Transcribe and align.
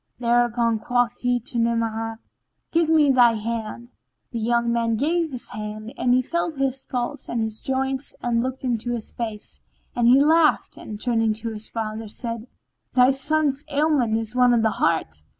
Thereupon 0.17 0.79
quoth 0.79 1.19
he 1.19 1.39
to 1.41 1.59
Ni'amah, 1.59 2.17
"Give 2.71 2.89
me 2.89 3.11
thy 3.11 3.33
hand." 3.33 3.89
The 4.31 4.39
young 4.39 4.73
man 4.73 4.95
gave 4.95 5.25
him 5.25 5.31
his 5.31 5.49
hand 5.49 5.93
and 5.95 6.11
he 6.11 6.23
felt 6.23 6.57
his 6.57 6.83
pulse 6.87 7.29
and 7.29 7.39
his 7.39 7.59
joints 7.59 8.15
and 8.19 8.41
looked 8.41 8.63
in 8.63 8.79
his 8.79 9.11
face; 9.11 9.61
then 9.93 10.07
he 10.07 10.19
laughed 10.19 10.75
and, 10.75 10.99
turning 10.99 11.33
to 11.33 11.49
his 11.49 11.67
father, 11.69 12.07
said, 12.07 12.47
"Thy 12.95 13.11
son's 13.11 13.59
sole 13.69 13.77
ailment 13.77 14.17
is 14.17 14.33
one 14.35 14.55
of 14.55 14.63
the 14.63 14.71
heart." 14.71 15.17